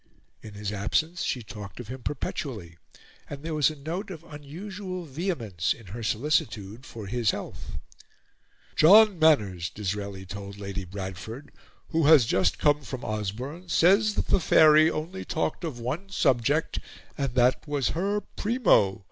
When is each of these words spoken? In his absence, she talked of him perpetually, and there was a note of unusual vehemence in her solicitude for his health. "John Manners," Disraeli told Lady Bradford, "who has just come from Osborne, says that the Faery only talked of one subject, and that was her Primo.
In 0.41 0.55
his 0.55 0.71
absence, 0.71 1.21
she 1.21 1.43
talked 1.43 1.79
of 1.79 1.87
him 1.89 2.01
perpetually, 2.01 2.75
and 3.29 3.43
there 3.43 3.53
was 3.53 3.69
a 3.69 3.75
note 3.75 4.09
of 4.09 4.23
unusual 4.23 5.05
vehemence 5.05 5.75
in 5.75 5.85
her 5.93 6.01
solicitude 6.01 6.87
for 6.87 7.05
his 7.05 7.29
health. 7.29 7.77
"John 8.75 9.19
Manners," 9.19 9.69
Disraeli 9.69 10.25
told 10.25 10.57
Lady 10.57 10.85
Bradford, 10.85 11.51
"who 11.89 12.07
has 12.07 12.25
just 12.25 12.57
come 12.57 12.81
from 12.81 13.05
Osborne, 13.05 13.69
says 13.69 14.15
that 14.15 14.25
the 14.29 14.39
Faery 14.39 14.89
only 14.89 15.23
talked 15.23 15.63
of 15.63 15.79
one 15.79 16.09
subject, 16.09 16.79
and 17.15 17.35
that 17.35 17.67
was 17.67 17.89
her 17.89 18.21
Primo. 18.21 18.99